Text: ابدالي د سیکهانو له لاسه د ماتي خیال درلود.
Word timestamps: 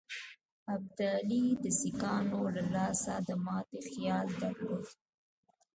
ابدالي 0.73 1.43
د 1.63 1.65
سیکهانو 1.79 2.41
له 2.55 2.63
لاسه 2.75 3.13
د 3.27 3.29
ماتي 3.45 3.79
خیال 3.89 4.27
درلود. 4.41 4.85